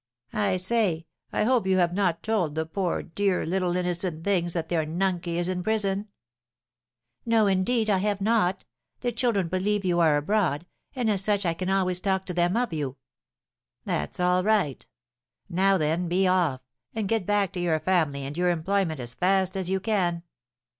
[0.33, 4.67] I say I hope you have not told the poor, dear, little innocent things that
[4.67, 6.07] their 'nunky' is in prison?"
[7.23, 8.65] "No, indeed, I have not;
[9.01, 12.57] the children believe you are abroad, and as such I can always talk to them
[12.57, 12.97] of you."
[13.85, 14.83] "That's all right.
[15.47, 16.61] Now then, be off,
[16.95, 20.23] and get back to your family and your employment as fast as you can."